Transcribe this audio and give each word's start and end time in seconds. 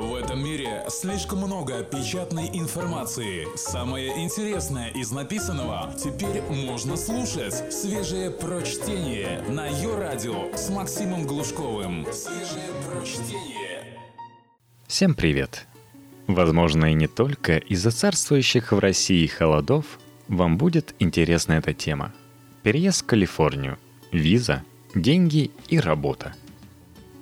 В 0.00 0.14
этом 0.14 0.42
мире 0.42 0.82
слишком 0.88 1.40
много 1.40 1.82
печатной 1.82 2.48
информации. 2.54 3.46
Самое 3.54 4.24
интересное 4.24 4.88
из 4.88 5.10
написанного 5.10 5.92
теперь 6.02 6.40
можно 6.40 6.96
слушать. 6.96 7.70
Свежее 7.70 8.30
прочтение 8.30 9.42
на 9.50 9.66
ее 9.66 9.98
радио 9.98 10.56
с 10.56 10.70
Максимом 10.70 11.26
Глушковым. 11.26 12.06
Свежее 12.14 12.70
прочтение. 12.88 13.98
Всем 14.86 15.14
привет! 15.14 15.66
Возможно, 16.26 16.92
и 16.92 16.94
не 16.94 17.06
только 17.06 17.58
из-за 17.58 17.90
царствующих 17.90 18.72
в 18.72 18.78
России 18.78 19.26
холодов 19.26 19.98
вам 20.28 20.56
будет 20.56 20.94
интересна 20.98 21.54
эта 21.54 21.74
тема. 21.74 22.14
Переезд 22.62 23.02
в 23.02 23.06
Калифорнию, 23.06 23.78
виза, 24.12 24.62
деньги 24.94 25.50
и 25.68 25.78
работа– 25.78 26.34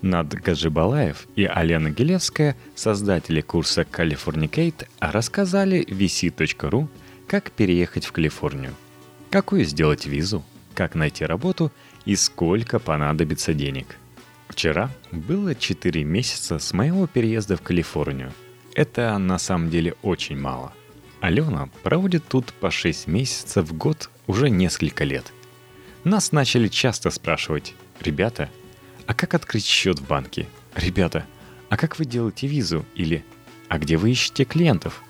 над 0.02 0.34
Гаджибалаев 0.34 1.26
и 1.36 1.44
Алена 1.44 1.90
Гелевская, 1.90 2.56
создатели 2.74 3.40
курса 3.40 3.82
Californicate, 3.82 4.86
рассказали 5.00 5.84
vc.ru, 5.84 6.88
как 7.26 7.50
переехать 7.50 8.06
в 8.06 8.12
Калифорнию, 8.12 8.74
какую 9.30 9.64
сделать 9.64 10.06
визу, 10.06 10.44
как 10.74 10.94
найти 10.94 11.24
работу 11.24 11.72
и 12.04 12.16
сколько 12.16 12.78
понадобится 12.78 13.52
денег. 13.54 13.96
Вчера 14.48 14.90
было 15.12 15.54
4 15.54 16.04
месяца 16.04 16.58
с 16.58 16.72
моего 16.72 17.06
переезда 17.06 17.56
в 17.56 17.62
Калифорнию. 17.62 18.32
Это 18.74 19.16
на 19.18 19.38
самом 19.38 19.70
деле 19.70 19.94
очень 20.02 20.38
мало. 20.38 20.72
Алена 21.20 21.68
проводит 21.82 22.26
тут 22.28 22.52
по 22.54 22.70
6 22.70 23.08
месяцев 23.08 23.68
в 23.68 23.76
год 23.76 24.08
уже 24.26 24.50
несколько 24.50 25.04
лет. 25.04 25.32
Нас 26.04 26.32
начали 26.32 26.68
часто 26.68 27.10
спрашивать, 27.10 27.74
ребята, 28.00 28.48
а 29.08 29.14
как 29.14 29.32
открыть 29.32 29.64
счет 29.64 29.98
в 29.98 30.06
банке? 30.06 30.46
Ребята, 30.74 31.24
а 31.70 31.78
как 31.78 31.98
вы 31.98 32.04
делаете 32.04 32.46
визу? 32.46 32.84
Или 32.94 33.24
а 33.68 33.78
где 33.78 33.96
вы 33.96 34.10
ищете 34.10 34.44
клиентов? 34.44 35.02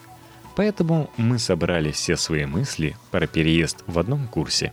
Поэтому 0.54 1.10
мы 1.16 1.40
собрали 1.40 1.90
все 1.90 2.16
свои 2.16 2.46
мысли 2.46 2.96
про 3.10 3.26
переезд 3.26 3.82
в 3.88 3.98
одном 3.98 4.28
курсе. 4.28 4.72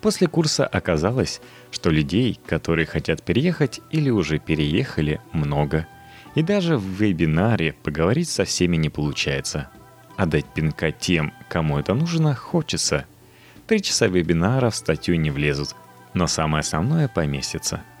После 0.00 0.26
курса 0.26 0.66
оказалось, 0.66 1.40
что 1.70 1.88
людей, 1.88 2.38
которые 2.46 2.84
хотят 2.84 3.22
переехать 3.22 3.80
или 3.90 4.10
уже 4.10 4.40
переехали, 4.40 5.20
много. 5.32 5.86
И 6.34 6.42
даже 6.42 6.76
в 6.76 6.84
вебинаре 6.84 7.74
поговорить 7.74 8.28
со 8.28 8.44
всеми 8.44 8.76
не 8.76 8.90
получается. 8.90 9.70
А 10.16 10.26
дать 10.26 10.46
пинка 10.52 10.90
тем, 10.90 11.32
кому 11.48 11.78
это 11.78 11.94
нужно, 11.94 12.34
хочется. 12.34 13.06
Три 13.68 13.80
часа 13.80 14.08
вебинара 14.08 14.70
в 14.70 14.76
статью 14.76 15.14
не 15.14 15.30
влезут, 15.30 15.76
но 16.12 16.26
самое 16.26 16.60
основное 16.60 17.06
поместится– 17.06 17.84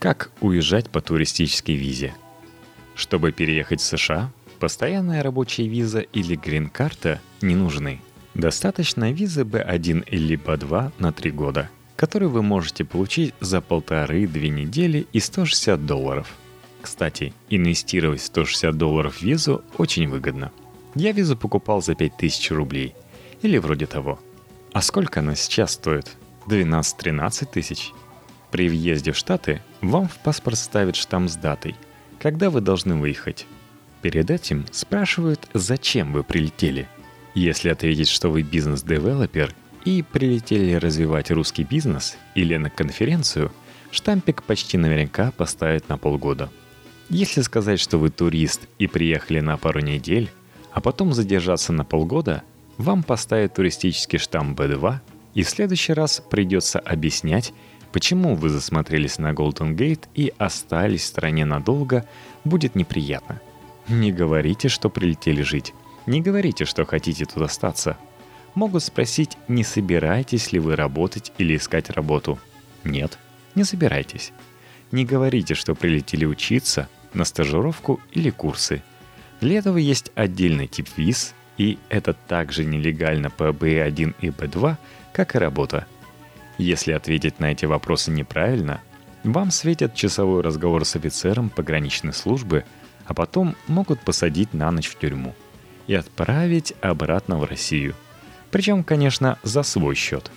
как 0.00 0.32
уезжать 0.40 0.88
по 0.88 1.02
туристической 1.02 1.74
визе? 1.74 2.14
Чтобы 2.94 3.32
переехать 3.32 3.82
в 3.82 3.84
США, 3.84 4.32
постоянная 4.58 5.22
рабочая 5.22 5.68
виза 5.68 6.00
или 6.00 6.36
грин-карта 6.36 7.20
не 7.42 7.54
нужны. 7.54 8.00
Достаточно 8.32 9.12
визы 9.12 9.42
B1 9.42 10.08
или 10.08 10.38
B2 10.38 10.92
на 10.98 11.12
3 11.12 11.30
года, 11.32 11.68
которую 11.96 12.30
вы 12.30 12.42
можете 12.42 12.84
получить 12.86 13.34
за 13.40 13.60
полторы-две 13.60 14.48
недели 14.48 15.06
и 15.12 15.20
160 15.20 15.84
долларов. 15.84 16.28
Кстати, 16.80 17.34
инвестировать 17.50 18.22
160 18.22 18.74
долларов 18.74 19.18
в 19.18 19.22
визу 19.22 19.62
очень 19.76 20.08
выгодно. 20.08 20.50
Я 20.94 21.12
визу 21.12 21.36
покупал 21.36 21.82
за 21.82 21.94
5000 21.94 22.52
рублей. 22.52 22.94
Или 23.42 23.58
вроде 23.58 23.84
того. 23.86 24.18
А 24.72 24.80
сколько 24.80 25.20
она 25.20 25.34
сейчас 25.34 25.72
стоит? 25.72 26.16
12-13 26.46 27.48
тысяч. 27.52 27.92
При 28.50 28.68
въезде 28.68 29.12
в 29.12 29.16
Штаты 29.16 29.62
вам 29.80 30.08
в 30.08 30.18
паспорт 30.18 30.58
ставят 30.58 30.96
штамп 30.96 31.30
с 31.30 31.36
датой, 31.36 31.76
когда 32.18 32.50
вы 32.50 32.60
должны 32.60 32.96
выехать. 32.96 33.46
Перед 34.02 34.30
этим 34.30 34.66
спрашивают, 34.72 35.48
зачем 35.54 36.12
вы 36.12 36.24
прилетели. 36.24 36.88
Если 37.34 37.68
ответить, 37.68 38.08
что 38.08 38.30
вы 38.30 38.42
бизнес-девелопер 38.42 39.54
и 39.84 40.02
прилетели 40.02 40.74
развивать 40.74 41.30
русский 41.30 41.64
бизнес 41.64 42.16
или 42.34 42.56
на 42.56 42.70
конференцию, 42.70 43.52
штампик 43.90 44.42
почти 44.42 44.78
наверняка 44.78 45.30
поставят 45.30 45.88
на 45.88 45.96
полгода. 45.96 46.50
Если 47.08 47.42
сказать, 47.42 47.80
что 47.80 47.98
вы 47.98 48.10
турист 48.10 48.62
и 48.78 48.86
приехали 48.86 49.40
на 49.40 49.56
пару 49.56 49.80
недель, 49.80 50.30
а 50.72 50.80
потом 50.80 51.12
задержаться 51.12 51.72
на 51.72 51.84
полгода, 51.84 52.42
вам 52.78 53.02
поставят 53.02 53.54
туристический 53.54 54.18
штамп 54.18 54.58
B2, 54.58 54.98
и 55.34 55.42
в 55.42 55.48
следующий 55.48 55.92
раз 55.92 56.22
придется 56.30 56.78
объяснять, 56.78 57.52
Почему 57.92 58.36
вы 58.36 58.50
засмотрелись 58.50 59.18
на 59.18 59.32
Голден 59.32 59.74
Гейт 59.74 60.08
и 60.14 60.32
остались 60.38 61.02
в 61.02 61.06
стране 61.06 61.44
надолго, 61.44 62.06
будет 62.44 62.76
неприятно. 62.76 63.40
Не 63.88 64.12
говорите, 64.12 64.68
что 64.68 64.88
прилетели 64.88 65.42
жить. 65.42 65.74
Не 66.06 66.20
говорите, 66.20 66.64
что 66.64 66.84
хотите 66.84 67.24
тут 67.24 67.42
остаться. 67.42 67.96
Могут 68.54 68.84
спросить, 68.84 69.36
не 69.48 69.64
собираетесь 69.64 70.52
ли 70.52 70.60
вы 70.60 70.76
работать 70.76 71.32
или 71.38 71.56
искать 71.56 71.90
работу. 71.90 72.38
Нет, 72.84 73.18
не 73.54 73.64
собирайтесь. 73.64 74.32
Не 74.92 75.04
говорите, 75.04 75.54
что 75.54 75.74
прилетели 75.74 76.24
учиться, 76.24 76.88
на 77.12 77.24
стажировку 77.24 78.00
или 78.12 78.30
курсы. 78.30 78.82
Для 79.40 79.58
этого 79.58 79.78
есть 79.78 80.12
отдельный 80.14 80.68
тип 80.68 80.88
виз, 80.96 81.34
и 81.58 81.78
это 81.88 82.12
также 82.12 82.64
нелегально 82.64 83.30
по 83.30 83.50
B1 83.50 84.14
и 84.20 84.28
B2, 84.28 84.76
как 85.12 85.34
и 85.34 85.38
работа– 85.38 85.86
если 86.60 86.92
ответить 86.92 87.40
на 87.40 87.52
эти 87.52 87.64
вопросы 87.64 88.10
неправильно, 88.10 88.80
вам 89.24 89.50
светит 89.50 89.94
часовой 89.94 90.42
разговор 90.42 90.84
с 90.84 90.96
офицером 90.96 91.50
пограничной 91.50 92.12
службы, 92.12 92.64
а 93.06 93.14
потом 93.14 93.56
могут 93.66 94.00
посадить 94.00 94.54
на 94.54 94.70
ночь 94.70 94.88
в 94.88 94.98
тюрьму 94.98 95.34
и 95.86 95.94
отправить 95.94 96.74
обратно 96.80 97.38
в 97.38 97.44
Россию. 97.44 97.94
Причем, 98.50 98.84
конечно, 98.84 99.38
за 99.42 99.62
свой 99.62 99.94
счет. 99.94 100.30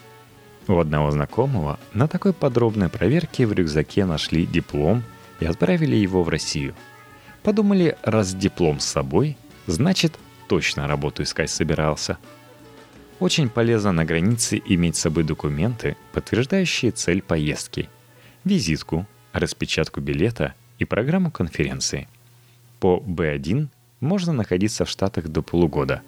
У 0.68 0.78
одного 0.78 1.12
знакомого 1.12 1.80
на 1.94 2.08
такой 2.08 2.34
подробной 2.34 2.90
проверке 2.90 3.46
в 3.46 3.54
рюкзаке 3.54 4.06
нашли 4.06 4.46
диплом 4.46 5.04
и 5.40 5.46
отправили 5.46 5.96
его 5.96 6.24
в 6.24 6.30
Россию. 6.30 6.74
Подумали, 7.44 7.98
раз 8.02 8.34
диплом 8.34 8.80
с 8.80 8.86
собой, 8.86 9.38
значит, 9.68 10.18
точно 10.48 10.88
работу 10.88 11.24
искать 11.24 11.50
собирался– 11.50 12.18
очень 13.20 13.50
полезно 13.50 13.92
на 13.92 14.06
границе 14.06 14.62
иметь 14.66 14.96
с 14.96 15.02
собой 15.02 15.24
документы, 15.24 15.96
подтверждающие 16.12 16.92
цель 16.92 17.22
поездки, 17.22 17.90
визитку, 18.44 19.08
распечатку 19.32 20.02
билета 20.02 20.54
и 20.80 20.86
программу 20.86 21.32
конференции. 21.32 22.08
По 22.80 23.04
B1 23.06 23.68
можно 24.00 24.34
находиться 24.34 24.86
в 24.86 24.90
Штатах 24.90 25.28
до 25.28 25.42
полугода. 25.42 26.02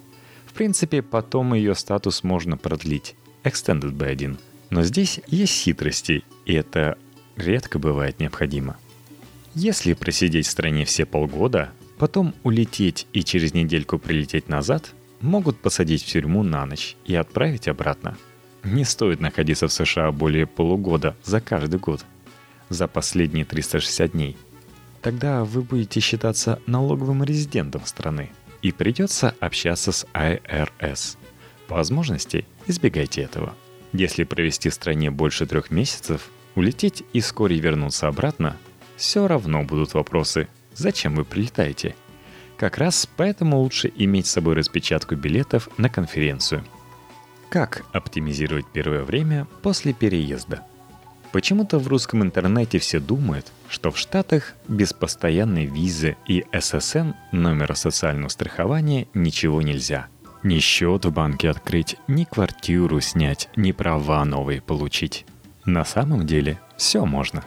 В 0.46 0.54
принципе, 0.54 1.02
потом 1.02 1.54
ее 1.54 1.76
статус 1.76 2.24
можно 2.24 2.58
продлить, 2.58 3.16
Extended 3.44 3.92
B1. 3.92 4.38
Но 4.70 4.84
здесь 4.84 5.20
есть 5.28 5.54
хитрости, 5.54 6.24
и 6.46 6.54
это 6.54 6.98
редко 7.36 7.80
бывает 7.80 8.20
необходимо. 8.20 8.78
Если 9.54 9.94
просидеть 9.94 10.48
в 10.48 10.52
стране 10.52 10.86
все 10.86 11.06
полгода, 11.06 11.72
потом 11.98 12.34
улететь 12.44 13.08
и 13.14 13.24
через 13.24 13.54
недельку 13.54 14.00
прилететь 14.00 14.50
назад– 14.50 14.94
могут 15.22 15.59
посадить 15.59 16.03
в 16.03 16.08
тюрьму 16.08 16.44
на 16.44 16.66
ночь 16.66 16.96
и 17.06 17.16
отправить 17.16 17.68
обратно. 17.68 18.18
Не 18.64 18.84
стоит 18.84 19.20
находиться 19.20 19.68
в 19.68 19.74
США 19.74 20.12
более 20.12 20.48
полугода 20.48 21.16
за 21.24 21.40
каждый 21.40 21.80
год, 21.80 22.06
за 22.70 22.88
последние 22.88 23.46
360 23.46 24.12
дней. 24.12 24.38
Тогда 25.02 25.44
вы 25.44 25.62
будете 25.62 26.00
считаться 26.00 26.59
налоговым 26.66 27.24
резидентом 27.24 27.86
страны 27.86 28.31
и 28.62 28.72
придется 28.72 29.36
общаться 29.40 29.92
с 29.92 30.06
IRS. 30.14 31.18
По 31.68 31.76
возможности 31.76 32.46
избегайте 32.66 33.22
этого. 33.22 33.53
Если 33.94 34.24
провести 34.24 34.70
в 34.70 34.74
стране 34.74 35.12
больше 35.12 35.46
трех 35.46 35.70
месяцев, 35.70 36.30
улететь 36.56 37.03
и 37.14 37.22
вскоре 37.22 37.59
вернуться 37.59 38.08
обратно, 38.08 38.58
все 38.97 39.28
равно 39.28 39.64
будут 39.64 39.94
вопросы, 39.94 40.47
зачем 40.74 41.16
вы 41.16 41.24
прилетаете– 41.24 41.96
как 42.58 42.78
раз 42.78 43.08
поэтому 43.18 43.59
лучше 43.59 43.91
иметь 43.96 44.28
с 44.28 44.32
собой 44.32 44.56
распечатку 44.56 45.16
билетов 45.16 45.70
на 45.78 45.90
конференцию. 45.90 46.64
Как 47.50 47.85
оптимизировать 47.94 48.66
первое 48.72 49.03
время 49.03 49.47
после 49.62 49.94
переезда? 49.94 50.64
Почему-то 51.32 51.79
в 51.79 51.88
русском 51.88 52.24
интернете 52.24 52.79
все 52.79 53.00
думают, 53.00 53.52
что 53.68 53.91
в 53.91 53.97
Штатах 53.97 54.53
без 54.70 54.94
постоянной 54.94 55.66
визы 55.66 56.16
и 56.26 56.46
ССН 56.53 57.12
номера 57.34 57.76
социального 57.76 58.29
страхования 58.29 59.08
ничего 59.14 59.62
нельзя. 59.62 60.08
Ни 60.44 60.59
счет 60.59 61.06
в 61.06 61.12
банке 61.12 61.50
открыть, 61.50 61.97
ни 62.08 62.24
квартиру 62.24 63.02
снять, 63.02 63.50
ни 63.56 63.74
права 63.74 64.24
новые 64.24 64.62
получить. 64.62 65.26
На 65.66 65.84
самом 65.84 66.26
деле 66.26 66.59
все 66.78 67.06
можно. 67.06 67.44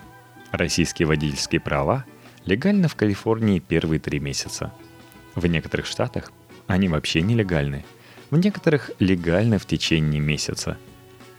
Российские 0.51 1.07
водительские 1.09 1.61
права 1.61 2.05
легально 2.45 2.89
в 2.89 2.97
Калифорнии 2.97 3.59
первые 3.59 4.01
три 4.01 4.21
месяца– 4.21 4.73
в 5.39 5.47
некоторых 5.47 5.87
штатах 5.87 6.33
они 6.67 6.89
вообще 6.89 7.23
нелегальны. 7.23 7.85
В 8.31 8.39
некоторых 8.39 8.91
легально 8.99 9.59
в 9.59 9.67
течение 9.67 10.21
месяца. 10.21 10.77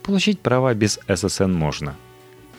Получить 0.04 0.40
права 0.40 0.74
без 0.74 1.00
ССН 1.08 1.52
можно. 1.52 1.96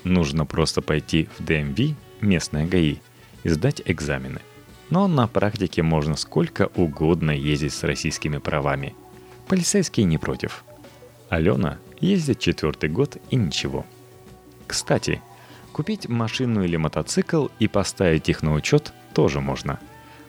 Нужно 0.05 0.47
просто 0.47 0.83
пойти 0.83 1.29
в 1.39 1.45
ДМВ, 1.45 1.97
местное 2.21 2.67
ГАИ, 2.67 2.99
и 3.43 3.49
сдать 3.49 3.83
экзамены. 3.85 4.41
Но 4.89 5.09
на 5.09 5.27
практике 5.27 5.83
можно 5.83 6.17
сколько 6.17 6.71
угодно 6.75 7.31
ездить 7.31 7.73
с 7.73 7.83
российскими 7.85 8.39
правами. 8.39 8.95
Полицейские 9.49 10.07
не 10.07 10.19
против. 10.19 10.65
Алена 11.29 11.79
ездит 12.01 12.39
четвертый 12.39 12.89
год 12.89 13.17
и 13.31 13.37
ничего. 13.37 13.87
Кстати, 14.67 15.23
купить 15.73 16.09
машину 16.09 16.65
или 16.65 16.77
мотоцикл 16.77 17.49
и 17.59 17.69
поставить 17.69 18.29
их 18.29 18.43
на 18.43 18.53
учет 18.55 18.93
тоже 19.15 19.41
можно. 19.41 19.81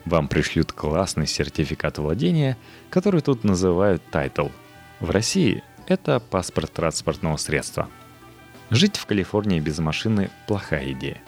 Вам 0.04 0.28
пришлют 0.28 0.72
классный 0.72 1.26
сертификат 1.26 1.98
владения, 1.98 2.56
который 2.90 3.20
тут 3.20 3.44
называют 3.44 4.02
Title. 4.10 4.50
В 5.00 5.10
России 5.10 5.62
это 5.86 6.20
паспорт 6.20 6.72
транспортного 6.72 7.36
средства. 7.36 7.88
Жить 8.70 8.96
в 8.96 9.06
Калифорнии 9.06 9.60
без 9.60 9.78
машины– 9.78 10.30
плохая 10.46 10.92
идея. 10.92 11.20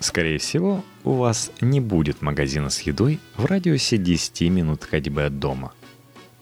Скорее 0.00 0.38
всего, 0.38 0.84
у 1.04 1.12
вас 1.12 1.50
не 1.60 1.80
будет 1.80 2.22
магазина 2.22 2.70
с 2.70 2.80
едой 2.82 3.20
в 3.36 3.46
радиусе 3.46 3.96
10 3.98 4.42
минут 4.50 4.84
ходьбы 4.84 5.24
от 5.24 5.38
дома. 5.38 5.72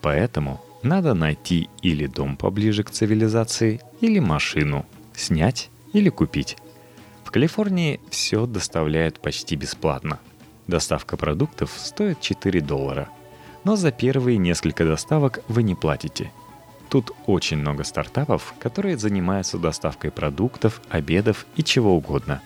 Поэтому 0.02 0.62
надо 0.82 1.14
найти 1.14 1.68
или 1.82 2.06
дом 2.06 2.36
поближе 2.36 2.84
к 2.84 2.90
цивилизации, 2.90 3.80
или 4.00 4.18
машину, 4.18 4.86
снять 5.14 5.70
или 5.92 6.10
купить. 6.10 6.56
В 7.24 7.30
Калифорнии 7.30 8.00
все 8.10 8.46
доставляют 8.46 9.20
почти 9.20 9.56
бесплатно. 9.56 10.20
Доставка 10.66 11.16
продуктов 11.16 11.72
стоит 11.76 12.20
4 12.20 12.60
доллара. 12.60 13.08
Но 13.64 13.76
за 13.76 13.92
первые 13.92 14.38
несколько 14.38 14.84
доставок 14.84 15.40
вы 15.48 15.62
не 15.62 15.74
платите. 15.74 16.32
Тут 16.88 17.10
очень 17.26 17.58
много 17.58 17.84
стартапов, 17.84 18.54
которые 18.58 18.96
занимаются 18.96 19.58
доставкой 19.58 20.10
продуктов, 20.10 20.80
обедов 20.88 21.46
и 21.56 21.64
чего 21.64 21.96
угодно. 21.96 22.40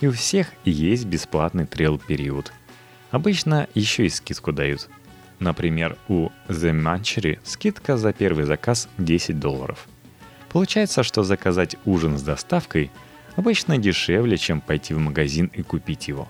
И 0.00 0.06
у 0.06 0.12
всех 0.12 0.52
есть 0.64 1.04
бесплатный 1.04 1.66
трейл-период. 1.66 2.52
Обычно 3.10 3.68
еще 3.74 4.06
и 4.06 4.08
скидку 4.08 4.52
дают– 4.52 4.88
Например, 5.38 5.98
у 6.08 6.30
The 6.48 6.72
Manchery 6.72 7.38
скидка 7.44 7.96
за 7.96 8.12
первый 8.12 8.44
заказ 8.44 8.88
10 8.98 9.38
долларов. 9.38 9.86
Получается, 10.50 11.02
что 11.02 11.22
заказать 11.22 11.76
ужин 11.84 12.16
с 12.16 12.22
доставкой 12.22 12.90
обычно 13.36 13.78
дешевле, 13.78 14.36
чем 14.36 14.60
пойти 14.60 14.94
в 14.94 14.98
магазин 14.98 15.50
и 15.52 15.62
купить 15.62 16.08
его. 16.08 16.28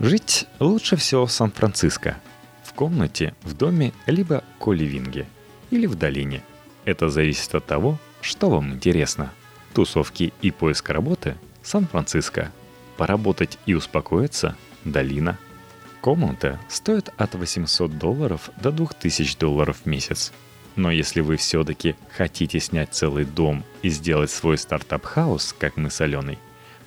Жить 0.00 0.46
лучше 0.58 0.96
всего 0.96 1.26
в 1.26 1.32
Сан-Франциско. 1.32 2.16
В 2.64 2.72
комнате, 2.72 3.34
в 3.42 3.54
доме, 3.54 3.92
либо 4.06 4.42
коливинге. 4.58 5.26
Или 5.70 5.86
в 5.86 5.94
долине. 5.94 6.42
Это 6.84 7.08
зависит 7.08 7.54
от 7.54 7.66
того, 7.66 7.98
что 8.20 8.50
вам 8.50 8.72
интересно. 8.72 9.32
Тусовки 9.74 10.32
и 10.42 10.50
поиск 10.50 10.90
работы– 10.90 11.36
Сан-Франциско. 11.62 12.50
Поработать 12.96 13.58
и 13.66 13.74
успокоиться– 13.74 14.56
долина– 14.84 15.38
Комната 16.00 16.58
стоит 16.68 17.10
от 17.18 17.34
800 17.34 17.98
долларов 17.98 18.50
до 18.60 18.72
2000 18.72 19.38
долларов 19.38 19.82
в 19.84 19.86
месяц. 19.86 20.32
Но 20.76 20.90
если 20.90 21.20
вы 21.20 21.36
все-таки 21.36 21.94
хотите 22.16 22.58
снять 22.58 22.94
целый 22.94 23.24
дом 23.26 23.64
и 23.82 23.90
сделать 23.90 24.30
свой 24.30 24.56
стартап-хаус, 24.56 25.54
как 25.58 25.76
мы 25.76 25.90
с 25.90 26.00
Аленой, 26.00 26.38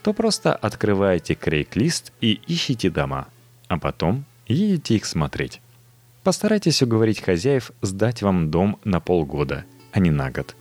то 0.04 0.14
просто 0.14 0.54
открываете 0.54 1.34
Craigslist 1.34 2.12
и 2.22 2.40
ищите 2.48 2.90
дома, 2.90 3.28
а 3.68 3.80
потом 3.80 4.26
едете 4.48 4.96
их 4.96 5.06
смотреть. 5.06 5.62
Постарайтесь 6.24 6.82
уговорить 6.82 7.22
хозяев 7.22 7.72
сдать 7.82 8.22
вам 8.22 8.52
дом 8.52 8.80
на 8.84 9.00
полгода, 9.00 9.66
а 9.92 10.00
не 10.00 10.12
на 10.12 10.32
год. 10.32 10.56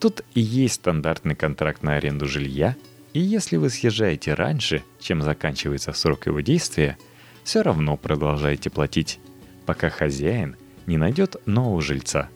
Тут 0.00 0.22
и 0.34 0.40
есть 0.40 0.74
стандартный 0.74 1.34
контракт 1.34 1.82
на 1.82 1.94
аренду 1.94 2.26
жилья, 2.26 2.76
и 3.12 3.20
если 3.20 3.56
вы 3.56 3.70
съезжаете 3.70 4.34
раньше, 4.34 4.82
чем 5.00 5.22
заканчивается 5.22 5.92
срок 5.92 6.26
его 6.26 6.40
действия– 6.40 6.98
все 7.44 7.62
равно 7.62 7.96
продолжаете 7.96 8.70
платить, 8.70 9.18
пока 9.66 9.90
хозяин 9.90 10.56
не 10.86 10.96
найдет 10.96 11.36
нового 11.46 11.80
жильца. 11.82 12.28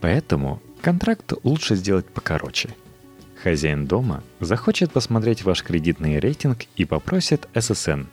Поэтому 0.00 0.60
контракт 0.82 1.32
лучше 1.42 1.76
сделать 1.76 2.06
покороче. 2.06 2.70
Хозяин 3.42 3.86
дома 3.86 4.22
захочет 4.40 4.92
посмотреть 4.92 5.42
ваш 5.42 5.62
кредитный 5.62 6.18
рейтинг 6.18 6.64
и 6.76 6.84
попросит 6.84 7.48
ССН. 7.54 8.04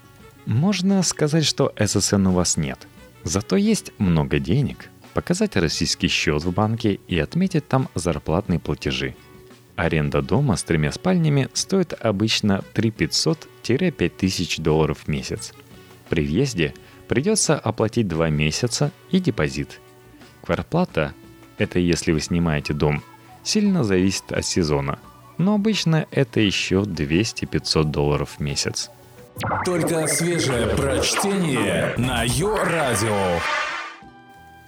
Можно 0.45 1.03
сказать, 1.03 1.45
что 1.45 1.73
ССН 1.79 2.27
у 2.27 2.31
вас 2.31 2.57
нет. 2.57 2.87
Зато 3.23 3.55
есть 3.55 3.93
много 3.99 4.39
денег, 4.39 4.89
показать 5.13 5.55
российский 5.55 6.07
счет 6.07 6.43
в 6.43 6.51
банке 6.51 6.99
и 7.07 7.19
отметить 7.19 7.67
там 7.67 7.87
зарплатные 7.95 8.59
платежи. 8.59 9.15
Аренда 9.75 10.21
дома 10.21 10.57
с 10.57 10.63
тремя 10.63 10.91
спальнями 10.91 11.47
стоит 11.53 11.93
обычно 11.93 12.63
3500-5000 12.73 14.61
долларов 14.61 14.99
в 15.05 15.07
месяц– 15.07 15.53
при 16.11 16.25
въезде 16.25 16.73
придется 17.07 17.57
оплатить 17.57 18.09
2 18.09 18.29
месяца 18.31 18.91
и 19.11 19.21
депозит. 19.21 19.79
Квартплата– 20.41 21.13
это 21.57 21.79
если 21.79 22.11
вы 22.11 22.19
снимаете 22.19 22.73
дом, 22.73 23.01
сильно 23.43 23.85
зависит 23.85 24.33
от 24.33 24.43
сезона, 24.43 24.99
но 25.41 25.55
обычно 25.55 26.07
это 26.11 26.39
еще 26.39 26.81
200-500 26.81 27.83
долларов 27.85 28.35
в 28.37 28.39
месяц. 28.39 28.89
Только 29.65 30.07
свежее 30.07 30.67
прочтение 30.67 31.93
на 31.97 32.23
Йо-Радио. 32.23 33.39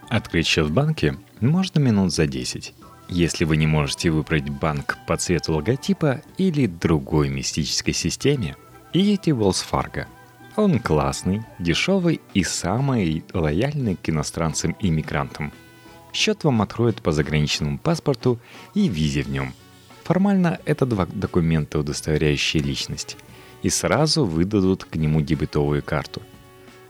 Открыть 0.09 0.47
счет 0.47 0.67
в 0.67 0.73
банке 0.73 1.17
можно 1.39 1.79
минут 1.79 2.13
за 2.13 2.27
10. 2.27 2.73
Если 3.09 3.45
вы 3.45 3.57
не 3.57 3.67
можете 3.67 4.09
выбрать 4.09 4.49
банк 4.49 4.97
по 5.07 5.17
цвету 5.17 5.53
логотипа 5.53 6.21
или 6.37 6.67
другой 6.67 7.29
мистической 7.29 7.93
системе, 7.93 8.55
идите 8.93 9.33
в 9.33 9.41
Wells 9.41 9.63
Fargo– 9.69 10.05
он 10.55 10.79
классный, 10.79 11.41
дешевый 11.57 12.21
и 12.35 12.43
самый 12.43 13.25
лояльный 13.33 13.95
к 13.95 14.09
иностранцам 14.09 14.75
и 14.79 14.89
иммигрантам. 14.89 15.51
Счет 16.11 16.43
вам 16.43 16.61
откроют 16.61 17.01
по 17.01 17.11
заграничному 17.11 17.79
паспорту 17.79 18.39
и 18.75 18.87
визе 18.87 19.23
в 19.23 19.29
нем. 19.29 19.53
Формально 20.03 20.59
это 20.65 20.85
два 20.85 21.05
документа, 21.05 21.79
удостоверяющие 21.79 22.61
личность. 22.61 23.17
И 23.61 23.69
сразу 23.69 24.25
выдадут 24.25 24.83
к 24.83 24.95
нему 24.95 25.21
дебетовую 25.21 25.81
карту. 25.81 26.21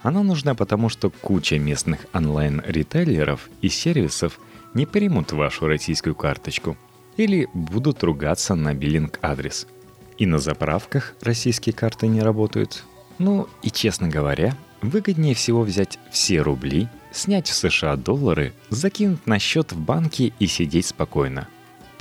Она 0.01 0.23
нужна 0.23 0.55
потому, 0.55 0.89
что 0.89 1.09
куча 1.09 1.59
местных 1.59 2.07
онлайн-ритейлеров 2.13 3.49
и 3.61 3.69
сервисов 3.69 4.39
не 4.73 4.85
примут 4.85 5.31
вашу 5.31 5.67
российскую 5.67 6.15
карточку 6.15 6.75
или 7.15 7.47
будут 7.53 8.03
ругаться 8.03 8.55
на 8.55 8.73
биллинг-адрес. 8.73 9.67
И 10.17 10.25
на 10.25 10.39
заправках 10.39 11.13
российские 11.21 11.73
карты 11.73 12.07
не 12.07 12.21
работают, 12.21 12.83
ну 13.17 13.47
и 13.61 13.69
честно 13.69 14.07
говоря, 14.07 14.57
выгоднее 14.81 15.35
всего 15.35 15.61
взять 15.61 15.99
все 16.11 16.41
рубли, 16.41 16.87
снять 17.11 17.47
в 17.47 17.53
США 17.53 17.95
доллары, 17.95 18.53
закинуть 18.69 19.25
на 19.27 19.39
счет 19.39 19.71
в 19.71 19.79
банке 19.79 20.33
и 20.39 20.47
сидеть 20.47 20.87
спокойно. 20.87 21.47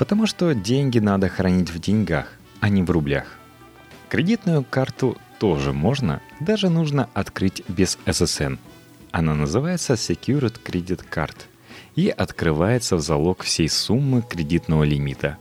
Потому 0.03 0.27
что 0.27 0.53
деньги 0.53 0.99
надо 0.99 1.29
хранить 1.29 1.71
в 1.71 1.79
деньгах, 1.79 2.27
а 2.59 2.69
не 2.69 2.83
в 2.83 2.91
рублях. 2.91 3.39
Кредитную 4.09 4.65
карту 4.65 5.17
тоже 5.39 5.73
можно, 5.73 6.21
даже 6.41 6.71
нужно 6.71 7.09
открыть 7.15 7.63
без 7.69 7.97
SSN. 8.05 8.59
Она 9.13 9.37
называется 9.37 9.93
Secured 9.93 10.61
Credit 10.65 11.05
Card 11.09 11.37
и 11.95 12.09
открывается 12.09 12.97
в 12.97 13.01
залог 13.01 13.45
всей 13.45 13.69
суммы 13.69 14.23
кредитного 14.23 14.83
лимита. 14.83 15.39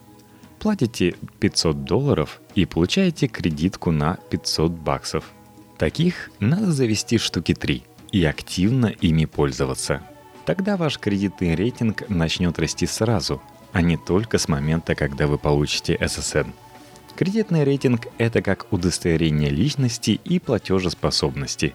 Платите 0.60 1.16
500 1.40 1.84
долларов 1.84 2.40
и 2.54 2.68
получаете 2.68 3.28
кредитку 3.28 3.90
на 3.90 4.20
500 4.30 4.72
баксов– 4.72 5.26
Таких 5.82 6.30
надо 6.40 6.72
завести 6.72 7.18
штуки 7.18 7.56
три 7.56 7.82
и 8.12 8.24
активно 8.24 8.86
ими 8.86 9.26
пользоваться. 9.26 10.04
Тогда 10.46 10.78
ваш 10.78 11.00
кредитный 11.00 11.56
рейтинг 11.56 12.08
начнет 12.08 12.60
расти 12.60 12.86
сразу, 12.86 13.42
а 13.74 13.82
не 13.82 13.98
только 13.98 14.38
с 14.38 14.48
момента, 14.48 14.96
когда 14.96 15.28
вы 15.28 15.38
получите 15.38 15.98
ССН. 16.00 16.52
Кредитный 17.16 17.64
рейтинг– 17.64 18.08
это 18.18 18.42
как 18.42 18.72
удостоверение 18.72 19.50
личности 19.50 20.20
и 20.24 20.40
платежеспособности. 20.40 21.74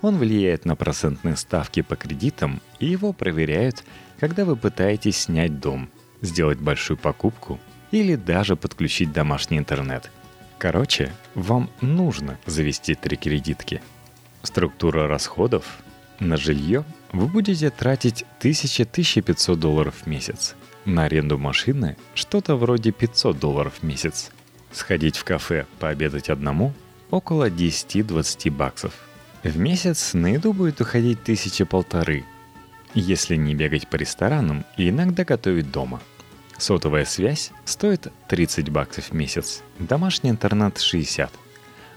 Он 0.00 0.16
влияет 0.16 0.64
на 0.64 0.76
процентные 0.76 1.36
ставки 1.36 1.82
по 1.82 1.96
кредитам, 1.96 2.60
и 2.78 2.86
его 2.86 3.12
проверяют, 3.12 3.84
когда 4.20 4.44
вы 4.44 4.56
пытаетесь 4.56 5.22
снять 5.22 5.60
дом, 5.60 5.88
сделать 6.22 6.58
большую 6.58 6.96
покупку 6.96 7.58
или 7.90 8.14
даже 8.14 8.56
подключить 8.56 9.12
домашний 9.12 9.58
интернет– 9.58 10.10
Короче, 10.58 11.12
вам 11.36 11.70
нужно 11.80 12.36
завести 12.44 12.96
три 12.96 13.16
кредитки. 13.16 13.80
Структура 14.42 15.06
расходов 15.06 15.78
на 16.18 16.36
жилье 16.36 16.84
вы 17.12 17.28
будете 17.28 17.70
тратить 17.70 18.24
1000-1500 18.40 19.54
долларов 19.54 19.94
в 20.02 20.06
месяц. 20.08 20.56
На 20.88 21.04
аренду 21.04 21.38
машины 21.38 21.96
что-то 22.14 22.56
вроде 22.56 22.90
500 22.90 23.38
долларов 23.38 23.74
в 23.80 23.82
месяц. 23.82 24.30
Сходить 24.72 25.16
в 25.16 25.24
кафе 25.24 25.66
пообедать 25.78 26.30
одному– 26.30 26.72
около 27.10 27.48
10-20 27.48 28.50
баксов. 28.50 28.92
В 29.44 29.58
месяц 29.58 30.14
на 30.14 30.32
еду 30.32 30.52
будет 30.52 30.80
уходить 30.80 31.22
тысячи 31.22 31.64
полторы, 31.64 32.24
если 32.94 33.36
не 33.36 33.54
бегать 33.54 33.86
по 33.88 33.96
ресторанам 33.96 34.64
и 34.76 34.88
иногда 34.88 35.24
готовить 35.24 35.70
дома– 35.70 36.00
Сотовая 36.58 37.04
связь 37.04 37.52
стоит 37.64 38.08
30 38.26 38.68
баксов 38.68 39.10
в 39.10 39.12
месяц, 39.14 39.62
домашний 39.78 40.30
интернет 40.30 40.80
60. 40.80 41.32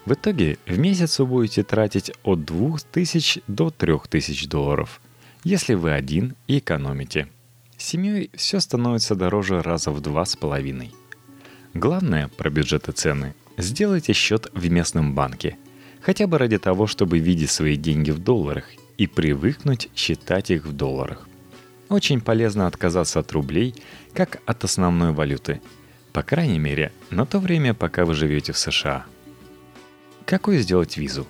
В 0.05 0.13
итоге 0.13 0.59
в 0.67 0.77
месяц 0.77 1.17
вы 1.17 1.25
будете 1.25 1.63
тратить 1.63 2.11
от 2.23 2.45
2000 2.45 3.41
до 3.47 3.71
3000 3.71 4.47
долларов, 4.47 5.01
если 5.43 5.73
вы 5.73 5.91
один 5.93 6.35
и 6.47 6.59
экономите. 6.59 7.27
С 7.81 7.83
семьей 7.83 8.29
все 8.35 8.59
становится 8.59 9.15
дороже 9.15 9.63
раза 9.63 9.89
в 9.89 10.01
два 10.01 10.23
с 10.23 10.35
половиной. 10.35 10.93
Главное 11.73 12.27
про 12.27 12.51
бюджеты 12.51 12.91
цены– 12.91 13.33
сделайте 13.57 14.13
счет 14.13 14.51
в 14.53 14.69
местном 14.69 15.15
банке, 15.15 15.57
хотя 15.99 16.27
бы 16.27 16.37
ради 16.37 16.59
того, 16.59 16.85
чтобы 16.85 17.17
видеть 17.17 17.49
свои 17.49 17.75
деньги 17.77 18.11
в 18.11 18.19
долларах 18.19 18.65
и 18.99 19.07
привыкнуть 19.07 19.89
считать 19.95 20.51
их 20.51 20.67
в 20.67 20.73
долларах. 20.73 21.27
Очень 21.89 22.21
полезно 22.21 22.67
отказаться 22.67 23.19
от 23.19 23.31
рублей, 23.31 23.73
как 24.13 24.43
от 24.45 24.63
основной 24.63 25.11
валюты. 25.11 25.59
По 26.13 26.21
крайней 26.21 26.59
мере, 26.59 26.91
на 27.09 27.25
то 27.25 27.39
время, 27.39 27.73
пока 27.73 28.05
вы 28.05 28.13
живете 28.13 28.53
в 28.53 28.59
США– 28.59 29.05
Какую 30.27 30.59
сделать 30.59 30.97
визу? 30.97 31.25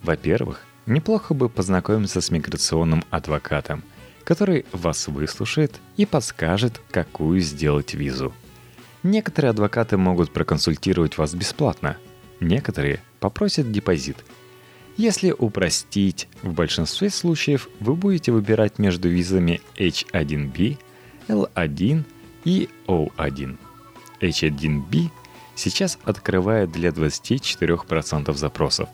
Во-первых, 0.00 0.64
неплохо 0.86 1.34
бы 1.34 1.48
познакомиться 1.48 2.20
с 2.20 2.30
миграционным 2.30 3.02
адвокатом, 3.10 3.82
который 4.24 4.66
вас 4.72 5.08
выслушает 5.08 5.80
и 5.96 6.06
подскажет, 6.06 6.80
какую 6.90 7.40
сделать 7.40 7.94
визу. 7.94 8.32
Некоторые 9.02 9.50
адвокаты 9.50 9.96
могут 9.96 10.32
проконсультировать 10.32 11.18
вас 11.18 11.34
бесплатно, 11.34 11.96
некоторые 12.40 13.00
попросят 13.20 13.72
депозит. 13.72 14.18
Если 14.96 15.32
упростить, 15.32 16.28
в 16.42 16.52
большинстве 16.52 17.10
случаев 17.10 17.68
вы 17.80 17.94
будете 17.94 18.30
выбирать 18.30 18.78
между 18.78 19.08
визами 19.08 19.60
H1B, 19.76 20.78
L1 21.28 22.04
и 22.44 22.68
O1. 22.86 23.58
H1B– 24.20 25.10
сейчас 25.54 25.98
открывает 26.04 26.70
для 26.72 26.90
24% 26.90 28.32
запросов. 28.34 28.88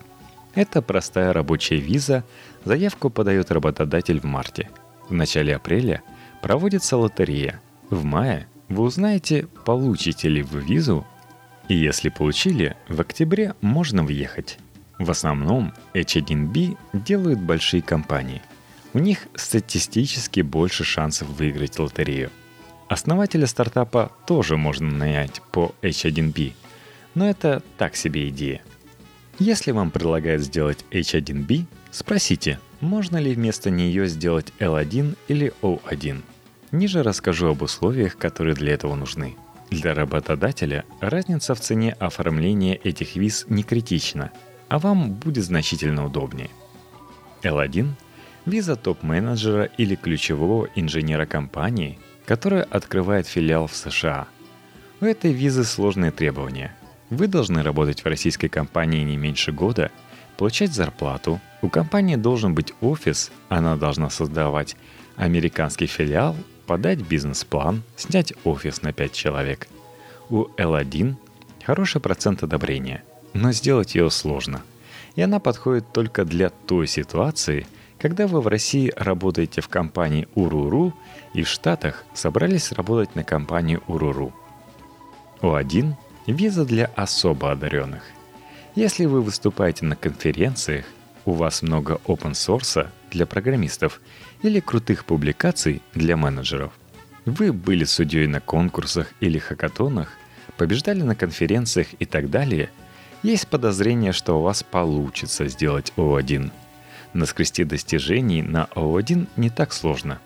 Это 0.54 0.82
простая 0.82 1.32
рабочая 1.32 1.76
виза, 1.76 2.24
заявку 2.64 3.10
подает 3.10 3.50
работодатель 3.50 4.20
в 4.20 4.24
марте. 4.24 4.70
В 5.08 5.14
начале 5.14 5.56
апреля 5.56 6.02
проводится 6.42 6.96
лотерея. 6.96 7.60
В 7.90 8.04
мае 8.04 8.46
вы 8.68 8.84
узнаете, 8.84 9.46
получите 9.64 10.28
ли 10.28 10.42
вы 10.42 10.60
визу, 10.60 11.06
и 11.68 11.74
если 11.74 12.08
получили, 12.08 12.76
в 12.88 13.00
октябре 13.00 13.54
можно 13.60 14.02
въехать. 14.02 14.58
В 14.98 15.10
основном 15.10 15.72
H1B 15.94 16.76
делают 16.92 17.40
большие 17.40 17.82
компании. 17.82 18.42
У 18.94 18.98
них 18.98 19.28
статистически 19.34 20.40
больше 20.40 20.84
шансов 20.84 21.28
выиграть 21.28 21.78
лотерею– 21.78 22.30
Основателя 22.88 23.46
стартапа 23.46 24.12
тоже 24.26 24.56
можно 24.56 24.90
нанять 24.90 25.42
по 25.52 25.74
H1B, 25.82 26.54
но 27.14 27.28
это 27.28 27.62
так 27.76 27.96
себе 27.96 28.30
идея. 28.30 28.62
Если 29.38 29.72
вам 29.72 29.90
предлагают 29.90 30.42
сделать 30.42 30.84
H1B, 30.90 31.66
спросите, 31.90 32.58
можно 32.80 33.16
ли 33.16 33.34
вместо 33.34 33.70
нее 33.70 34.06
сделать 34.06 34.52
L1 34.58 35.16
или 35.28 35.52
O1. 35.62 36.22
Ниже 36.72 37.02
расскажу 37.02 37.48
об 37.48 37.62
условиях, 37.62 38.16
которые 38.16 38.54
для 38.54 38.74
этого 38.74 38.94
нужны. 38.94 39.36
Для 39.70 39.94
работодателя 39.94 40.84
разница 41.00 41.54
в 41.54 41.60
цене 41.60 41.92
оформления 41.98 42.76
этих 42.76 43.16
виз 43.16 43.46
не 43.48 43.62
критична, 43.62 44.32
а 44.68 44.78
вам 44.78 45.12
будет 45.12 45.44
значительно 45.44 46.06
удобнее. 46.06 46.50
L1– 47.42 47.90
виза 48.46 48.76
топ-менеджера 48.76 49.64
или 49.64 49.94
ключевого 49.94 50.68
инженера 50.74 51.26
компании– 51.26 51.98
которая 52.28 52.62
открывает 52.62 53.26
филиал 53.26 53.66
в 53.66 53.74
США. 53.74 54.28
У 55.00 55.06
этой 55.06 55.32
визы 55.32 55.64
сложные 55.64 56.10
требования. 56.10 56.76
Вы 57.08 57.26
должны 57.26 57.62
работать 57.62 58.04
в 58.04 58.06
российской 58.06 58.48
компании 58.48 59.02
не 59.02 59.16
меньше 59.16 59.50
года, 59.50 59.90
получать 60.38 60.72
зарплату, 60.72 61.40
у 61.60 61.68
компании 61.68 62.16
должен 62.16 62.54
быть 62.54 62.72
офис, 62.80 63.30
она 63.50 63.76
должна 63.76 64.08
создавать 64.08 64.76
американский 65.16 65.86
филиал, 65.86 66.34
подать 66.66 67.00
бизнес-план, 67.00 67.82
снять 67.96 68.32
офис 68.44 68.80
на 68.80 68.94
5 68.94 69.12
человек. 69.12 69.68
У 70.30 70.44
L1 70.56 71.16
хороший 71.62 72.00
процент 72.00 72.42
одобрения, 72.42 73.04
но 73.34 73.52
сделать 73.52 73.94
ее 73.94 74.08
сложно. 74.08 74.62
И 75.16 75.20
она 75.20 75.40
подходит 75.40 75.92
только 75.92 76.24
для 76.24 76.48
той 76.48 76.86
ситуации– 76.86 77.66
когда 77.98 78.26
вы 78.26 78.40
в 78.40 78.46
России 78.46 78.92
работаете 78.96 79.60
в 79.60 79.68
компании 79.68 80.28
Уруру 80.34 80.94
и 81.34 81.42
в 81.42 81.48
Штатах 81.48 82.04
собрались 82.14 82.72
работать 82.72 83.14
на 83.16 83.24
компании 83.24 83.80
Уруру. 83.86 84.32
О1– 85.40 85.94
виза 86.26 86.64
для 86.64 86.86
особо 86.96 87.52
одаренных. 87.52 88.02
Если 88.74 89.06
вы 89.06 89.22
выступаете 89.22 89.84
на 89.84 89.96
конференциях, 89.96 90.84
у 91.24 91.32
вас 91.32 91.62
много 91.62 92.00
open 92.06 92.32
source 92.32 92.88
для 93.10 93.26
программистов 93.26 94.00
или 94.42 94.60
крутых 94.60 95.04
публикаций 95.04 95.82
для 95.94 96.16
менеджеров. 96.16 96.72
Вы 97.24 97.52
были 97.52 97.84
судьей 97.84 98.26
на 98.26 98.40
конкурсах 98.40 99.12
или 99.20 99.38
хакатонах, 99.38 100.12
побеждали 100.56 101.02
на 101.02 101.14
конференциях 101.14 101.88
и 101.98 102.04
так 102.04 102.30
далее, 102.30 102.70
есть 103.22 103.48
подозрение, 103.48 104.12
что 104.12 104.38
у 104.38 104.42
вас 104.42 104.62
получится 104.62 105.48
сделать 105.48 105.92
О1– 105.96 106.50
Наскрести 107.14 107.64
достижений 107.64 108.42
на 108.42 108.68
O1 108.74 109.28
не 109.36 109.50
так 109.50 109.72
сложно. 109.72 110.18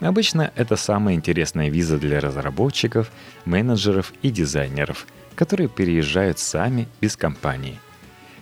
Обычно 0.00 0.52
это 0.56 0.76
самая 0.76 1.14
интересная 1.14 1.70
виза 1.70 1.98
для 1.98 2.20
разработчиков, 2.20 3.10
менеджеров 3.44 4.12
и 4.22 4.30
дизайнеров, 4.30 5.06
которые 5.34 5.68
переезжают 5.68 6.38
сами 6.38 6.88
без 7.00 7.16
компании. 7.16 7.78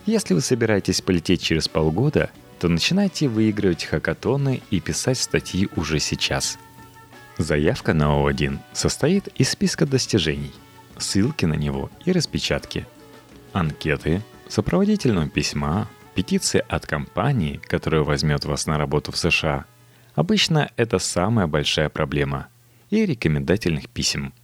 Если 0.06 0.34
вы 0.34 0.40
собираетесь 0.40 1.00
полететь 1.00 1.42
через 1.42 1.68
полгода, 1.68 2.30
то 2.58 2.68
начинайте 2.68 3.28
выигрывать 3.28 3.84
хакатоны 3.84 4.62
и 4.70 4.80
писать 4.80 5.18
статьи 5.18 5.68
уже 5.76 5.98
сейчас. 5.98 6.58
Заявка 7.38 7.94
на 7.94 8.04
О1 8.04 8.58
состоит 8.72 9.28
из 9.36 9.50
списка 9.50 9.86
достижений, 9.86 10.52
ссылки 10.98 11.44
на 11.44 11.54
него 11.54 11.90
и 12.04 12.12
распечатки, 12.12 12.86
анкеты, 13.52 14.22
сопроводительного 14.48 15.28
письма, 15.28 15.88
Петиция 16.14 16.60
от 16.68 16.86
компании, 16.86 17.60
которая 17.66 18.02
возьмет 18.02 18.44
вас 18.44 18.66
на 18.66 18.76
работу 18.76 19.12
в 19.12 19.16
США, 19.16 19.64
обычно 20.14 20.70
это 20.76 20.98
самая 20.98 21.46
большая 21.46 21.88
проблема. 21.88 22.48
И 22.90 23.06
рекомендательных 23.06 23.88
писем. 23.88 24.34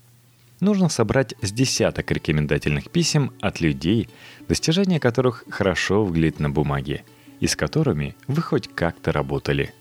Нужно 0.61 0.89
собрать 0.89 1.35
с 1.43 1.53
десяток 1.53 2.11
рекомендательных 2.11 2.91
писем 2.91 3.33
от 3.41 3.61
людей, 3.61 4.09
достижения 4.49 4.99
которых 4.99 5.45
хорошо 5.49 6.05
выглядят 6.05 6.41
на 6.41 6.51
бумаге, 6.51 7.05
и 7.41 7.47
с 7.47 7.55
которыми 7.55 8.17
вы 8.27 8.43
хоть 8.43 8.69
как-то 8.75 9.13
работали. 9.13 9.73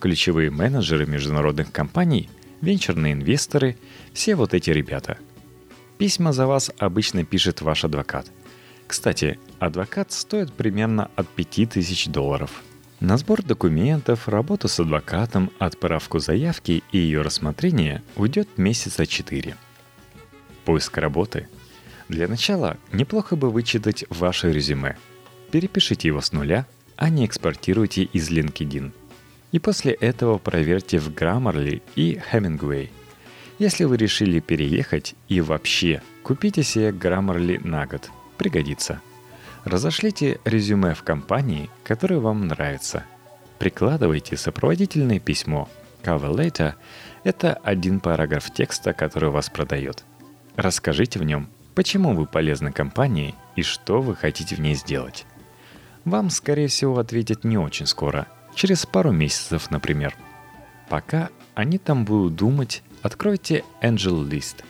Ключевые 0.00 0.50
менеджеры 0.50 1.06
международных 1.06 1.70
компаний, 1.70 2.28
венчурные 2.60 3.12
инвесторы, 3.12 3.76
все 4.12 4.34
вот 4.34 4.54
эти 4.54 4.70
ребята. 4.70 5.18
Письма 5.98 6.32
за 6.32 6.46
вас 6.46 6.70
обычно 6.78 7.24
пишет 7.24 7.62
ваш 7.62 7.84
адвокат– 7.84 8.26
кстати, 8.86 9.38
адвокат 9.58 10.12
стоит 10.12 10.52
примерно 10.52 11.10
от 11.16 11.28
5000 11.28 12.08
долларов. 12.08 12.62
На 13.00 13.18
сбор 13.18 13.42
документов, 13.42 14.28
работу 14.28 14.68
с 14.68 14.80
адвокатом, 14.80 15.50
отправку 15.58 16.18
заявки 16.18 16.82
и 16.92 16.98
ее 16.98 17.22
рассмотрение 17.22 18.02
уйдет 18.16 18.48
месяца 18.56 19.06
4. 19.06 19.56
Поиск 20.66 20.98
работы. 20.98 21.48
Для 22.08 22.28
начала 22.28 22.76
неплохо 22.92 23.36
бы 23.36 23.50
вычитать 23.50 24.04
ваше 24.10 24.52
резюме. 24.52 24.96
Перепишите 25.52 26.08
его 26.08 26.20
с 26.20 26.32
нуля, 26.32 26.66
а 26.96 27.08
не 27.08 27.24
экспортируйте 27.24 28.02
из 28.02 28.30
LinkedIn. 28.30 28.92
И 29.52 29.58
после 29.60 29.92
этого 29.92 30.38
проверьте 30.38 30.98
в 30.98 31.10
Grammarly 31.10 31.82
и 31.94 32.20
Hemingway. 32.32 32.90
Если 33.60 33.84
вы 33.84 33.96
решили 33.96 34.40
переехать 34.40 35.14
и 35.28 35.40
вообще, 35.40 36.02
купите 36.24 36.64
себе 36.64 36.90
Grammarly 36.90 37.64
на 37.66 37.86
год– 37.86 38.10
пригодится. 38.36 39.00
Разошлите 39.64 40.40
резюме 40.44 40.94
в 40.94 41.04
компании, 41.04 41.70
которая 41.84 42.18
вам 42.18 42.48
нравится. 42.48 43.04
Прикладывайте 43.60 44.36
сопроводительное 44.36 45.20
письмо. 45.20 45.68
Cover 46.02 46.34
letter– 46.34 46.74
это 47.24 47.54
один 47.54 48.00
параграф 48.00 48.52
текста, 48.52 48.92
который 48.92 49.30
вас 49.30 49.48
продает. 49.48 50.04
Расскажите 50.56 51.18
в 51.18 51.24
нем, 51.24 51.48
почему 51.74 52.14
вы 52.14 52.26
полезны 52.26 52.72
компании 52.72 53.34
и 53.56 53.62
что 53.62 54.00
вы 54.00 54.16
хотите 54.16 54.56
в 54.56 54.60
ней 54.60 54.74
сделать. 54.74 55.26
Вам, 56.04 56.30
скорее 56.30 56.68
всего, 56.68 56.98
ответят 56.98 57.44
не 57.44 57.58
очень 57.58 57.86
скоро, 57.86 58.26
через 58.54 58.86
пару 58.86 59.12
месяцев, 59.12 59.70
например. 59.70 60.16
Пока 60.88 61.28
они 61.54 61.78
там 61.78 62.04
будут 62.04 62.36
думать, 62.36 62.82
откройте 63.02 63.64
Angel 63.82 64.26
List 64.26 64.64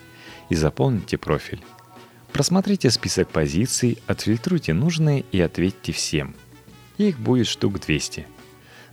и 0.49 0.55
заполните 0.55 1.17
профиль. 1.17 1.63
Просмотрите 2.33 2.89
список 2.89 3.29
позиций, 3.29 3.97
отфильтруйте 4.07 4.73
нужные 4.73 5.23
и 5.31 5.39
ответьте 5.39 5.91
всем. 5.93 6.35
Их 6.97 7.17
будет 7.17 7.47
штук 7.47 7.79
200. 7.79 8.27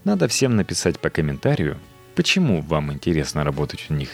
Надо 0.04 0.28
всем 0.28 0.54
написать 0.54 1.00
по 1.00 1.10
комментарию, 1.10 1.78
почему 2.14 2.60
вам 2.60 2.92
интересно 2.92 3.42
работать 3.42 3.86
у 3.88 3.94
них. 3.94 4.10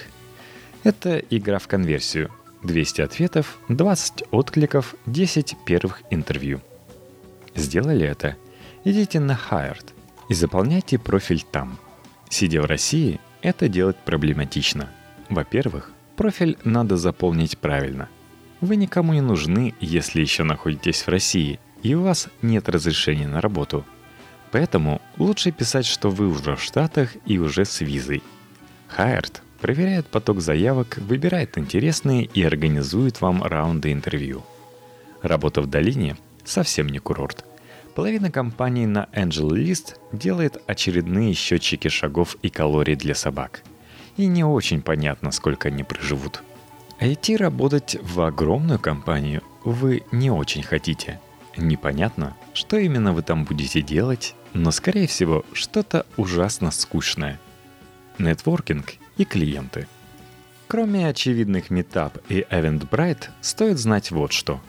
Это 0.83 1.19
игра 1.19 1.59
в 1.59 1.69
конверсию. 1.69 2.31
200 2.63 3.01
ответов, 3.03 3.59
20 3.69 4.25
откликов, 4.31 4.95
10 5.07 5.57
первых 5.65 6.03
интервью. 6.11 6.61
Сделали 7.55 8.07
это? 8.07 8.37
Идите 8.85 9.21
на 9.21 9.39
Hired 9.51 9.93
и 10.29 10.35
заполняйте 10.35 10.99
профиль 10.99 11.43
там. 11.43 11.79
Сидя 12.29 12.63
в 12.63 12.67
России, 12.67 13.21
это 13.43 13.69
делать 13.69 13.97
проблематично. 13.97 14.91
Во-первых, 15.29 15.91
профиль 16.17 16.59
надо 16.65 16.97
заполнить 16.97 17.59
правильно. 17.59 18.09
Вы 18.61 18.77
никому 18.77 19.15
не 19.15 19.23
нужны, 19.23 19.75
если 19.81 20.21
еще 20.21 20.45
находитесь 20.45 21.03
в 21.03 21.09
России, 21.09 21.59
и 21.83 21.95
у 21.95 22.03
вас 22.03 22.29
нет 22.43 22.69
разрешения 22.69 23.27
на 23.27 23.41
работу. 23.41 23.85
Поэтому 24.53 25.01
лучше 25.17 25.51
писать, 25.51 25.87
что 25.87 26.11
вы 26.11 26.29
уже 26.29 26.57
в 26.57 26.63
Штатах 26.63 27.11
и 27.25 27.39
уже 27.39 27.65
с 27.65 27.81
визой. 27.81 28.23
Hired 28.97 29.41
проверяет 29.61 30.07
поток 30.07 30.41
заявок, 30.41 30.99
выбирает 30.99 31.59
интересные 31.59 32.25
и 32.25 32.43
организует 32.43 33.21
вам 33.21 33.43
раунды 33.43 33.93
интервью. 33.93 34.43
Работа 35.23 35.61
в 35.63 35.67
долине 35.67 36.17
совсем 36.45 36.89
не 36.89 36.99
курорт. 36.99 37.45
Половина 37.95 38.31
компаний 38.31 38.87
на 38.87 39.09
Angel 39.13 39.51
List 39.51 39.97
делает 40.13 40.63
очередные 40.67 41.35
счетчики 41.35 41.89
шагов 41.89 42.37
и 42.43 42.49
калорий 42.49 42.97
для 42.97 43.15
собак. 43.15 43.63
И 44.17 44.27
не 44.27 44.45
очень 44.45 44.81
понятно, 44.81 45.31
сколько 45.33 45.69
они 45.69 45.85
проживут. 45.85 46.43
А 46.99 47.13
идти 47.13 47.37
работать 47.37 47.97
в 48.03 48.21
огромную 48.21 48.79
компанию 48.79 49.43
вы 49.65 50.05
не 50.13 50.31
очень 50.31 50.63
хотите. 50.63 51.21
Непонятно, 51.57 52.37
что 52.55 52.79
именно 52.79 53.13
вы 53.13 53.23
там 53.23 53.45
будете 53.45 53.83
делать, 53.83 54.35
но 54.53 54.71
скорее 54.71 55.07
всего 55.07 55.45
что-то 55.53 56.07
ужасно 56.17 56.71
скучное. 56.71 57.41
Нетворкинг 58.19 58.95
и 59.21 59.25
клиенты. 59.27 59.87
Кроме 60.67 61.07
очевидных 61.07 61.71
Meetup 61.71 62.23
и 62.31 62.41
Eventbrite, 62.51 63.29
стоит 63.43 63.79
знать 63.79 64.11
вот 64.11 64.33
что. 64.33 64.63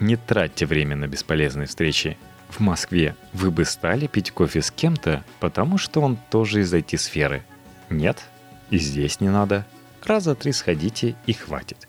Не 0.00 0.16
тратьте 0.16 0.66
время 0.66 0.96
на 0.96 1.06
бесполезные 1.06 1.68
встречи. 1.68 2.18
В 2.48 2.58
Москве 2.58 3.14
вы 3.32 3.52
бы 3.52 3.64
стали 3.64 4.08
пить 4.08 4.32
кофе 4.32 4.60
с 4.60 4.72
кем-то, 4.72 5.22
потому 5.38 5.78
что 5.78 6.00
он 6.00 6.18
тоже 6.30 6.62
из 6.62 6.74
IT-сферы. 6.74 7.44
Нет? 7.90 8.24
И 8.70 8.78
здесь 8.78 9.20
не 9.20 9.28
надо. 9.28 9.64
Раза 10.02 10.34
три 10.34 10.50
сходите 10.50 11.14
и 11.26 11.32
хватит. 11.32 11.86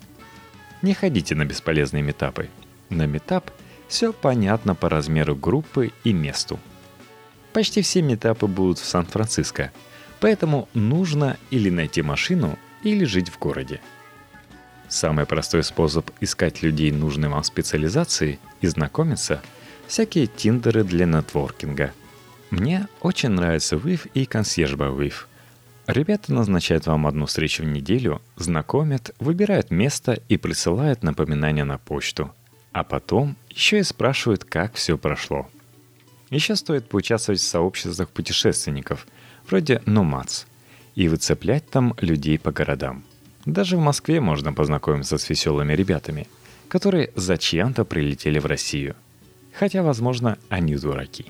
Не 0.83 0.93
ходите 0.93 1.33
на 1.33 1.45
бесполезные 1.45 2.03
метапы. 2.03 2.51
На 2.89 3.07
метап 3.07 3.49
все 3.87 4.13
понятно 4.13 4.75
по 4.75 4.87
размеру 4.87 5.35
группы 5.35 5.91
и 6.03 6.13
месту. 6.13 6.59
Почти 7.53 7.81
все 7.81 8.03
метапы 8.03 8.45
будут 8.45 8.77
в 8.77 8.85
Сан-Франциско– 8.85 9.71
Поэтому 10.23 10.69
нужно 10.73 11.35
или 11.49 11.69
найти 11.69 12.01
машину, 12.01 12.57
или 12.81 13.03
жить 13.03 13.27
в 13.27 13.37
городе. 13.39 13.81
Самый 14.87 15.25
простой 15.25 15.63
способ 15.63 16.09
искать 16.21 16.63
людей 16.63 16.93
нужной 16.93 17.27
вам 17.27 17.43
специализации 17.43 18.39
и 18.61 18.67
знакомиться– 18.67 19.41
всякие 19.87 20.27
тиндеры 20.27 20.85
для 20.85 21.05
нетворкинга. 21.05 21.91
Мне 22.51 22.87
очень 23.01 23.31
нравится 23.31 23.75
Wave 23.75 24.09
и 24.13 24.23
консьержба 24.23 24.85
Wave. 24.85 25.25
Ребята 25.87 26.33
назначают 26.33 26.87
вам 26.87 27.05
одну 27.05 27.25
встречу 27.25 27.63
в 27.63 27.65
неделю, 27.65 28.21
знакомят, 28.37 29.13
выбирают 29.19 29.71
место 29.71 30.21
и 30.29 30.37
присылают 30.37 31.03
напоминания 31.03 31.65
на 31.65 31.79
почту. 31.79 32.33
А 32.71 32.85
потом 32.85 33.35
еще 33.49 33.79
и 33.79 33.83
спрашивают, 33.83 34.45
как 34.45 34.75
все 34.75 34.97
прошло. 34.97 35.49
Еще 36.29 36.55
стоит 36.55 36.87
поучаствовать 36.87 37.41
в 37.41 37.45
сообществах 37.45 38.07
путешественников– 38.07 39.05
вроде 39.47 39.81
Номадс, 39.85 40.45
и 40.95 41.07
выцеплять 41.07 41.69
там 41.69 41.95
людей 41.99 42.37
по 42.37 42.51
городам. 42.51 43.03
Даже 43.45 43.77
в 43.77 43.81
Москве 43.81 44.21
можно 44.21 44.53
познакомиться 44.53 45.17
с 45.17 45.29
веселыми 45.29 45.73
ребятами, 45.73 46.27
которые 46.67 47.11
зачем-то 47.15 47.83
прилетели 47.83 48.39
в 48.39 48.45
Россию. 48.45 48.95
Хотя, 49.53 49.83
возможно, 49.83 50.37
они 50.49 50.75
дураки. 50.75 51.25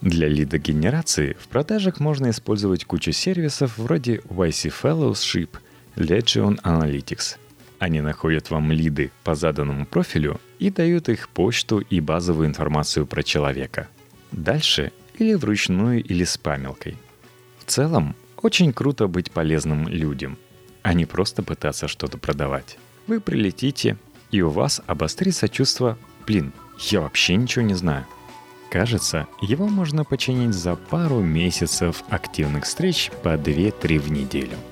Для 0.00 0.28
лидогенерации 0.28 1.36
в 1.40 1.48
продажах 1.48 1.98
можно 1.98 2.30
использовать 2.30 2.84
кучу 2.84 3.12
сервисов 3.12 3.78
вроде 3.78 4.16
YC 4.28 4.72
Fellowship, 4.82 5.50
Legion 5.96 6.60
Analytics. 6.62 7.36
Они 7.80 8.00
находят 8.00 8.50
вам 8.50 8.70
лиды 8.70 9.10
по 9.24 9.34
заданному 9.34 9.86
профилю 9.86 10.40
и 10.58 10.70
дают 10.70 11.08
их 11.08 11.28
почту 11.28 11.78
и 11.78 12.00
базовую 12.00 12.46
информацию 12.46 13.06
про 13.06 13.22
человека. 13.22 13.88
Дальше 14.30 14.92
или 15.18 15.34
вручную, 15.34 16.04
или 16.04 16.24
спамилкой– 16.24 16.96
в 17.07 17.07
целом, 17.68 18.14
очень 18.42 18.72
круто 18.72 19.06
быть 19.06 19.30
полезным 19.30 19.88
людям, 19.88 20.38
а 20.82 20.94
не 20.94 21.06
просто 21.06 21.42
пытаться 21.42 21.88
что-то 21.88 22.18
продавать. 22.18 22.78
Вы 23.06 23.20
прилетите, 23.20 23.96
и 24.30 24.40
у 24.42 24.50
вас 24.50 24.82
обострится 24.86 25.48
чувство 25.48 25.98
«блин, 26.26 26.52
я 26.90 27.00
вообще 27.00 27.36
ничего 27.36 27.64
не 27.64 27.74
знаю». 27.74 28.06
Кажется, 28.70 29.26
его 29.40 29.66
можно 29.68 30.04
починить 30.04 30.54
за 30.54 30.76
пару 30.76 31.20
месяцев 31.20 32.02
активных 32.10 32.64
встреч 32.64 33.10
по 33.22 33.34
2-3 33.36 33.98
в 33.98 34.10
неделю– 34.10 34.58